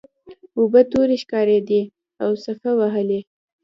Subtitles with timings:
[0.59, 1.81] اوبه تورې ښکاریدې
[2.23, 3.19] او څپه وهلې.